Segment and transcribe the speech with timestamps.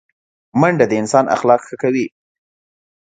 [0.59, 2.05] منډه د انسان اخلاق ښه کوي